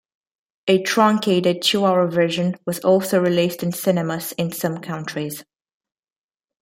A 0.67 0.81
truncated 0.81 1.61
two-hour 1.61 2.07
version 2.07 2.55
was 2.65 2.79
also 2.79 3.19
released 3.21 3.61
in 3.61 3.71
cinemas 3.71 4.31
in 4.31 4.51
some 4.51 4.79
countries. 4.79 5.43